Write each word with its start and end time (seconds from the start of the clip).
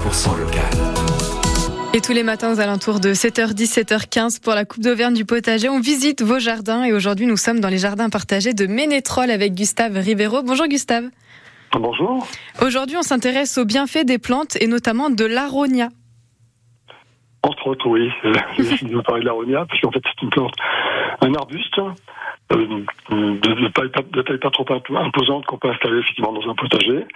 100% 0.00 0.38
local. 0.38 0.62
Et 1.92 2.00
tous 2.00 2.12
les 2.12 2.22
matins 2.22 2.54
aux 2.54 2.60
alentours 2.60 3.00
de 3.00 3.12
7h10, 3.12 3.80
7h15 3.80 4.40
pour 4.42 4.54
la 4.54 4.64
Coupe 4.64 4.82
d'Auvergne 4.82 5.14
du 5.14 5.24
potager, 5.26 5.68
on 5.68 5.80
visite 5.80 6.22
vos 6.22 6.38
jardins 6.38 6.84
et 6.84 6.92
aujourd'hui 6.92 7.26
nous 7.26 7.36
sommes 7.36 7.60
dans 7.60 7.68
les 7.68 7.78
jardins 7.78 8.08
partagés 8.08 8.54
de 8.54 8.66
Ménétrol 8.66 9.30
avec 9.30 9.54
Gustave 9.54 9.96
Rivero. 9.96 10.42
Bonjour 10.42 10.68
Gustave. 10.68 11.04
Bonjour. 11.74 12.26
Aujourd'hui 12.62 12.96
on 12.96 13.02
s'intéresse 13.02 13.58
aux 13.58 13.64
bienfaits 13.64 14.06
des 14.06 14.18
plantes 14.18 14.56
et 14.60 14.68
notamment 14.68 15.10
de 15.10 15.24
l'aronia. 15.24 15.88
Entre 17.42 17.66
autres, 17.66 17.88
oui. 17.88 18.10
Je 18.58 18.86
vais 18.86 18.94
vous 18.94 19.02
parler 19.02 19.20
de 19.20 19.26
l'aronia 19.26 19.66
parce 19.68 19.80
qu'en 19.80 19.90
fait 19.90 20.02
c'est 20.04 20.22
une 20.22 20.30
plante, 20.30 20.54
un 21.20 21.34
arbuste 21.34 21.78
euh, 21.78 21.90
de, 22.50 24.22
taille, 24.22 24.38
pas 24.38 24.50
trop 24.50 24.66
imposante 24.96 25.46
qu'on 25.46 25.58
peut 25.58 25.68
installer 25.68 25.98
effectivement 25.98 26.32
dans 26.32 26.50
un 26.50 26.54
potager. 26.54 27.06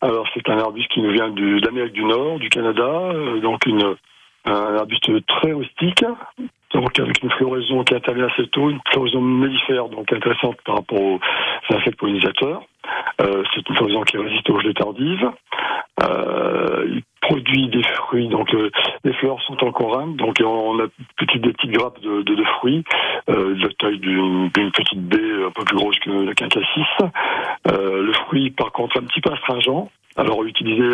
Alors 0.00 0.26
c'est 0.34 0.48
un 0.48 0.58
arbuste 0.58 0.90
qui 0.90 1.00
nous 1.00 1.12
vient 1.12 1.28
d'Amérique 1.28 1.92
du 1.92 2.04
Nord, 2.04 2.38
du 2.38 2.48
Canada, 2.48 2.82
euh, 2.82 3.40
donc 3.40 3.66
une, 3.66 3.96
un 4.44 4.76
arbuste 4.76 5.10
très 5.26 5.52
rustique, 5.52 6.04
donc 6.72 6.98
avec 6.98 7.22
une 7.22 7.30
floraison 7.30 7.84
qui 7.84 7.94
intervient 7.94 8.26
assez 8.26 8.46
tôt, 8.48 8.70
une 8.70 8.80
floraison 8.90 9.20
mellifère, 9.20 9.88
donc 9.88 10.12
intéressante 10.12 10.56
par 10.64 10.76
rapport 10.76 11.00
aux 11.00 11.20
insectes 11.70 11.98
pollinisateurs. 11.98 12.62
Euh, 13.20 13.42
c'est 13.54 13.68
une 13.68 13.76
floraison 13.76 14.02
qui 14.02 14.16
résiste 14.16 14.48
aux 14.50 14.60
gelées 14.60 14.74
tardives. 14.74 15.30
Euh, 16.02 16.84
il 16.88 17.02
produit 17.28 17.68
des 17.68 17.82
fruits, 17.82 18.28
donc 18.28 18.54
euh, 18.54 18.70
les 19.04 19.12
fleurs 19.14 19.40
sont 19.42 19.62
en 19.64 19.72
corymbe, 19.72 20.16
donc 20.16 20.36
on 20.44 20.78
a 20.80 20.86
petite, 21.16 21.42
des 21.42 21.52
petites 21.52 21.72
grappes 21.72 22.00
de, 22.00 22.22
de, 22.22 22.34
de 22.34 22.44
fruits, 22.44 22.84
euh, 23.28 23.54
de 23.54 23.62
la 23.62 23.68
taille 23.78 23.98
d'une 23.98 24.50
petite 24.50 25.02
baie 25.02 25.44
un 25.46 25.50
peu 25.50 25.64
plus 25.64 25.76
grosse 25.76 25.98
que 25.98 26.32
qu'un 26.32 26.48
cassis. 26.48 27.12
Euh, 27.70 28.02
le 28.02 28.12
fruit, 28.12 28.50
par 28.50 28.72
contre, 28.72 28.98
un 28.98 29.04
petit 29.04 29.20
peu 29.20 29.30
astringent, 29.32 29.88
alors 30.16 30.42
utilisé 30.44 30.84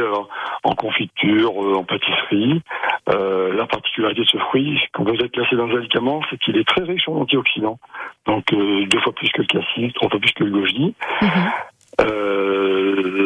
en 0.65 0.75
confiture, 0.75 1.57
en 1.57 1.85
pâtisserie. 1.85 2.61
La 3.07 3.67
particularité 3.67 4.21
de 4.23 4.27
ce 4.27 4.39
fruit, 4.39 4.79
quand 4.93 5.05
vous 5.05 5.15
êtes 5.15 5.33
classé 5.33 5.57
dans 5.57 5.65
un 5.65 5.77
médicament, 5.77 6.21
c'est 6.29 6.39
qu'il 6.39 6.59
est 6.59 6.69
très 6.69 6.83
riche 6.83 7.09
en 7.09 7.15
antioxydants. 7.23 7.79
Donc 8.27 8.45
deux 8.53 9.01
fois 9.01 9.15
plus 9.15 9.31
que 9.31 9.41
le 9.43 9.47
cassis, 9.47 9.95
trois 9.95 10.11
fois 10.11 10.21
plus 10.21 10.33
que 10.33 10.45
le 10.45 10.51
goji. 10.51 10.95
Mm 11.23 11.27
-hmm. 11.27 11.51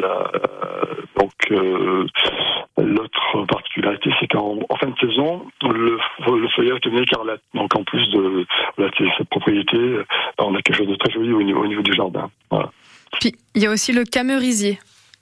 La, 0.02 0.30
donc 1.50 2.10
l'autre 2.76 3.46
particularité, 3.46 4.10
c'est 4.20 4.28
qu'en 4.28 4.58
en 4.68 4.76
fin 4.76 4.88
de 4.88 4.98
saison, 4.98 5.46
le, 5.62 5.98
le 6.26 6.48
feuillage 6.48 6.80
devient 6.82 7.02
écarlate. 7.02 7.40
Donc 7.54 7.74
en 7.74 7.84
plus 7.84 8.08
de 8.10 8.46
voilà, 8.76 8.92
cette 9.16 9.28
propriété, 9.28 9.98
on 10.38 10.54
a 10.54 10.62
quelque 10.62 10.76
chose 10.76 10.88
de 10.88 10.96
très 10.96 11.12
joli 11.12 11.32
au 11.32 11.42
niveau, 11.42 11.62
au 11.62 11.66
niveau 11.66 11.82
du 11.82 11.92
jardin. 11.92 12.30
Voilà. 12.50 12.70
Puis 13.20 13.34
il 13.54 13.62
y 13.62 13.66
a 13.66 13.70
aussi 13.70 13.92
le 13.92 14.04
camérisier. 14.04 14.78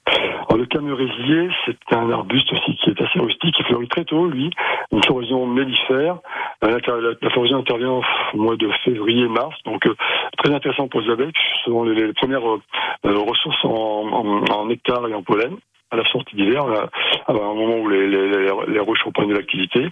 Alors, 0.06 0.58
le 0.58 0.66
camérisier, 0.66 1.48
c'est 1.64 1.96
un 1.96 2.10
arbuste 2.12 2.52
aussi 2.52 2.76
qui 2.76 2.90
est 2.90 3.00
assez 3.02 3.18
rustique, 3.18 3.54
qui 3.56 3.62
fleurit 3.64 3.88
très 3.88 4.04
tôt, 4.04 4.28
lui, 4.28 4.50
une 4.92 5.02
floraison 5.02 5.46
mellifère. 5.46 6.18
La, 6.62 6.78
la, 6.78 7.30
floraison 7.30 7.58
intervient 7.58 8.00
au 8.34 8.36
mois 8.36 8.56
de 8.56 8.70
février-mars, 8.84 9.56
donc 9.64 9.84
euh, 9.86 9.96
très 10.38 10.54
intéressant 10.54 10.86
pour 10.86 11.00
les 11.00 11.10
abeilles, 11.10 11.32
ce 11.34 11.70
sont 11.70 11.82
les, 11.82 12.06
les 12.06 12.12
premières 12.12 12.46
euh, 12.46 12.60
ressources 13.02 13.64
en, 13.64 13.68
en, 13.68 14.44
en, 14.44 14.66
nectar 14.66 15.08
et 15.08 15.14
en 15.14 15.22
pollen 15.22 15.56
à 15.90 15.96
la 15.96 16.04
sortie 16.10 16.36
d'hiver, 16.36 16.64
à 16.64 17.32
un 17.32 17.32
moment 17.32 17.78
où 17.78 17.88
les, 17.88 18.06
les, 18.08 18.28
les, 18.28 18.50
les 18.68 18.80
ruches 18.80 19.04
reprennent 19.04 19.28
de 19.28 19.34
l'activité. 19.34 19.86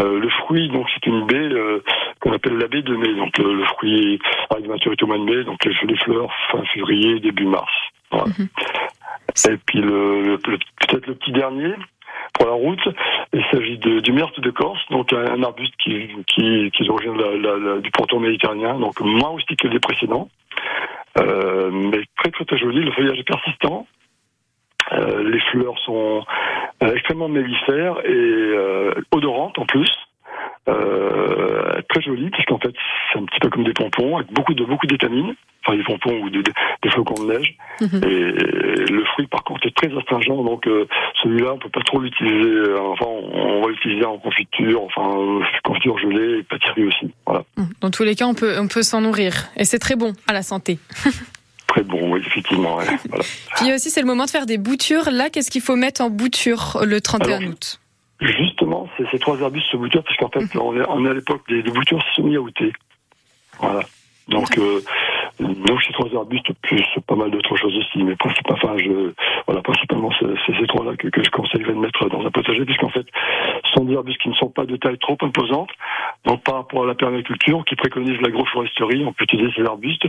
Euh, 0.00 0.18
le 0.18 0.28
fruit, 0.30 0.68
donc, 0.68 0.86
c'est 0.92 1.06
une 1.06 1.26
baie 1.26 1.36
euh, 1.36 1.82
qu'on 2.20 2.32
appelle 2.32 2.56
la 2.56 2.66
baie 2.66 2.82
de 2.82 2.96
mai. 2.96 3.14
Donc, 3.14 3.36
le, 3.38 3.54
le 3.54 3.64
fruit 3.64 4.18
arrive 4.50 4.64
de 4.66 4.70
maturité 4.70 5.04
au 5.04 5.06
mois 5.06 5.18
de 5.18 5.24
mai, 5.24 5.44
donc 5.44 5.64
les, 5.64 5.96
fleurs 5.96 6.32
fin 6.50 6.62
février, 6.74 7.20
début 7.20 7.46
mars. 7.46 7.72
Voilà. 8.10 8.26
Mm 8.26 8.32
-hmm. 8.32 8.48
Et 9.52 9.58
puis 9.66 9.80
le, 9.80 10.22
le 10.22 10.38
peut-être 10.38 11.06
le 11.06 11.14
petit 11.14 11.32
dernier 11.32 11.74
pour 12.34 12.46
la 12.46 12.54
route, 12.54 12.86
il 13.32 13.44
s'agit 13.50 13.78
du 13.78 14.12
myrte 14.12 14.38
de 14.40 14.50
Corse, 14.50 14.80
donc 14.90 15.12
un, 15.12 15.24
un 15.36 15.42
arbuste 15.42 15.74
qui, 15.82 16.08
qui, 16.26 16.70
qui 16.74 16.82
du 16.84 17.90
pourtour 17.90 18.20
méditerranéen, 18.20 18.74
donc 18.78 19.00
moins 19.00 19.30
rustique 19.36 19.60
que 19.60 19.68
les 19.68 19.80
précédents, 19.80 20.28
euh, 21.20 21.70
mais 21.70 22.02
très, 22.18 22.30
très 22.30 22.44
très 22.44 22.58
joli. 22.58 22.80
Le 22.80 22.92
feuillage 22.92 23.18
est 23.18 23.30
persistant. 23.34 23.86
Les 25.28 25.40
fleurs 25.50 25.78
sont 25.84 26.24
euh, 26.82 26.94
extrêmement 26.94 27.28
mellifères 27.28 27.98
et 28.04 28.08
euh, 28.08 28.94
odorantes 29.12 29.58
en 29.58 29.66
plus. 29.66 29.90
Euh, 30.68 31.80
très 31.88 32.02
joli 32.02 32.28
puisqu'en 32.30 32.58
fait 32.58 32.74
c'est 33.10 33.18
un 33.18 33.24
petit 33.24 33.40
peu 33.40 33.48
comme 33.48 33.64
des 33.64 33.72
pompons 33.72 34.18
avec 34.18 34.30
beaucoup 34.32 34.52
de 34.52 34.64
beaucoup 34.64 34.86
d'étamines 34.86 35.34
enfin 35.64 35.76
des 35.78 35.82
pompons 35.82 36.20
ou 36.20 36.28
des, 36.28 36.42
des 36.42 36.90
flocons 36.90 37.22
de 37.22 37.32
neige. 37.32 37.56
Mm 37.80 37.86
-hmm. 37.86 38.06
et 38.06 38.92
le 38.92 39.04
fruit 39.12 39.26
par 39.28 39.42
contre 39.44 39.66
est 39.66 39.74
très 39.74 39.90
astringent 39.96 40.44
donc 40.44 40.66
euh, 40.66 40.86
celui-là 41.22 41.54
on 41.54 41.58
peut 41.58 41.70
pas 41.70 41.84
trop 41.90 42.00
l'utiliser 42.00 42.74
enfin 42.92 43.06
on, 43.06 43.62
va 43.62 43.68
l'utiliser 43.68 44.04
en 44.04 44.18
confiture 44.18 44.82
enfin 44.88 45.06
confiture 45.64 45.96
gelée 45.98 46.40
et 46.40 46.42
pâtisserie 46.42 46.84
aussi 46.90 47.06
voilà. 47.26 47.42
Dans 47.80 47.90
tous 47.96 48.04
les 48.04 48.14
cas 48.14 48.26
on 48.26 48.34
peut 48.34 48.54
on 48.64 48.68
peut 48.68 48.82
s'en 48.90 49.00
nourrir. 49.00 49.32
Et 49.60 49.64
c'est 49.64 49.82
très 49.86 49.96
bon 50.02 50.12
à 50.30 50.32
la 50.38 50.42
santé 50.42 50.78
très 51.78 51.84
bon, 51.84 52.12
oui, 52.12 52.20
effectivement. 52.26 52.78
Voilà. 53.08 53.24
Puis 53.56 53.72
aussi, 53.72 53.90
c'est 53.90 54.00
le 54.00 54.06
moment 54.06 54.24
de 54.24 54.30
faire 54.30 54.46
des 54.46 54.58
boutures. 54.58 55.10
Là, 55.10 55.30
qu'est-ce 55.30 55.50
qu'il 55.50 55.60
faut 55.60 55.76
mettre 55.76 56.00
en 56.00 56.10
bouture 56.10 56.78
le 56.84 57.00
31 57.00 57.36
Alors, 57.36 57.50
août? 57.50 57.80
Justement, 58.20 58.88
c'est 58.96 59.04
ces 59.10 59.18
trois 59.18 59.40
arbustes 59.42 59.70
se 59.70 59.76
bouturent 59.76 60.02
parce 60.02 60.16
qu'en 60.16 60.28
fait, 60.28 60.40
-hmm. 60.40 60.58
on, 60.60 60.76
est, 60.76 60.84
on 60.88 61.06
est 61.06 61.10
à 61.10 61.14
l'époque 61.14 61.42
des, 61.48 61.62
des 61.62 61.70
boutures 61.70 62.02
semi-outées. 62.16 62.72
Voilà. 63.60 63.82
Donc, 64.28 64.58
euh, 64.58 64.80
donc 65.40 65.82
ces 65.84 65.92
trois 65.92 66.10
arbustes, 66.14 66.52
plus 66.62 66.84
pas 67.06 67.14
mal 67.14 67.30
d'autres 67.30 67.56
choses 67.56 67.76
aussi, 67.76 68.02
mais 68.02 68.16
principalement, 68.16 68.58
enfin, 68.62 68.76
je, 68.76 69.12
voilà, 69.46 69.62
principalement, 69.62 70.10
c'est 70.18 70.54
ces 70.60 70.66
trois-là 70.66 70.96
que, 70.96 71.08
que 71.08 71.22
je 71.22 71.30
conseillerais 71.30 71.72
de 71.72 71.78
mettre 71.78 72.08
dans 72.08 72.22
un 72.26 72.30
potager, 72.30 72.64
puisqu'en 72.64 72.90
fait, 72.90 73.06
sont 73.78 73.84
des 73.84 73.96
arbustes 73.96 74.20
qui 74.20 74.28
ne 74.28 74.34
sont 74.34 74.48
pas 74.50 74.64
de 74.64 74.76
taille 74.76 74.98
trop 74.98 75.16
imposante. 75.22 75.70
Donc, 76.24 76.42
par 76.42 76.56
rapport 76.56 76.84
à 76.84 76.86
la 76.86 76.94
permaculture, 76.94 77.64
qui 77.64 77.76
préconise 77.76 78.20
l'agroforesterie, 78.20 79.04
on 79.06 79.12
peut 79.12 79.24
utiliser 79.24 79.50
ces 79.56 79.64
arbustes, 79.64 80.06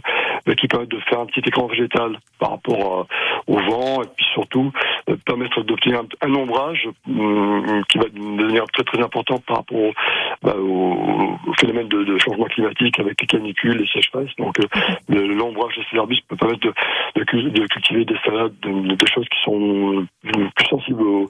euh, 0.48 0.56
qui 0.56 0.68
permettent 0.68 0.90
de 0.90 1.00
faire 1.02 1.20
un 1.20 1.26
petit 1.26 1.42
écran 1.46 1.68
végétal 1.68 2.18
par 2.40 2.52
rapport 2.52 3.00
euh, 3.00 3.54
au 3.54 3.58
vent, 3.58 4.02
et 4.02 4.08
puis 4.16 4.26
surtout, 4.34 4.72
euh, 5.10 5.16
permettre 5.26 5.62
d'obtenir 5.62 6.02
un, 6.22 6.34
ombrage 6.34 6.88
euh, 7.10 7.82
qui 7.90 7.98
va 7.98 8.06
devenir 8.06 8.66
très 8.74 8.84
très 8.84 9.02
important 9.02 9.40
par 9.40 9.58
rapport 9.58 9.78
au, 9.78 9.94
bah, 10.42 10.56
au, 10.58 11.38
au 11.48 11.54
phénomène 11.60 11.88
de, 11.88 12.04
de, 12.04 12.18
changement 12.18 12.46
climatique 12.46 13.00
avec 13.00 13.20
les 13.22 13.28
canicules, 13.28 13.78
les 13.78 13.88
sécheresses. 13.88 14.36
Donc, 14.38 14.60
euh, 14.60 14.66
l'ombrage 15.10 15.76
de 15.78 15.84
ces 15.92 15.98
arbustes 15.98 16.26
peut 16.28 16.36
permettre 16.36 16.62
de, 16.62 16.74
de, 17.16 17.50
de 17.50 17.68
cultiver 17.68 18.06
des 18.06 18.18
salades, 18.26 18.54
de, 18.62 18.96
des 18.96 19.08
choses 19.14 19.28
qui 19.30 19.40
sont 19.44 20.06
plus 20.24 20.68
sensibles 20.68 21.04
aux, 21.04 21.28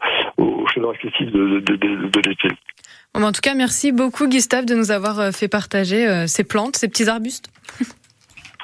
chaleurs 0.79 0.95
excessives 0.95 1.31
de, 1.31 1.59
de 1.59 2.29
l'été. 2.29 2.47
Bon, 3.13 3.23
en 3.23 3.31
tout 3.31 3.41
cas, 3.41 3.55
merci 3.55 3.91
beaucoup 3.91 4.27
Gustave 4.27 4.65
de 4.65 4.75
nous 4.75 4.91
avoir 4.91 5.33
fait 5.33 5.47
partager 5.47 6.07
euh, 6.07 6.27
ces 6.27 6.43
plantes, 6.43 6.75
ces 6.75 6.87
petits 6.87 7.09
arbustes. 7.09 7.49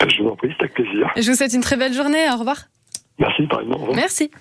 Je 0.02 0.22
vous 0.22 0.30
en 0.30 0.36
prie, 0.36 0.50
c'est 0.58 0.64
avec 0.64 0.74
plaisir. 0.74 1.10
Je 1.16 1.30
vous 1.30 1.36
souhaite 1.36 1.54
une 1.54 1.62
très 1.62 1.78
belle 1.78 1.94
journée. 1.94 2.30
Au 2.32 2.38
revoir. 2.38 2.58
Merci. 3.18 3.48
Au 3.52 3.58
revoir. 3.58 3.96
Merci. 3.96 4.32